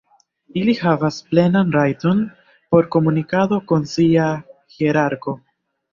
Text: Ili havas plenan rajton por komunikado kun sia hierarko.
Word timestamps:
Ili 0.61 0.73
havas 0.79 1.17
plenan 1.33 1.69
rajton 1.75 2.23
por 2.75 2.89
komunikado 2.97 3.63
kun 3.73 3.89
sia 3.95 4.27
hierarko. 4.79 5.37